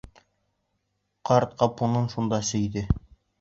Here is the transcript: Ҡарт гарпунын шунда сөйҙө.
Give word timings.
Ҡарт 1.31 1.53
гарпунын 1.59 2.09
шунда 2.15 2.41
сөйҙө. 2.49 2.85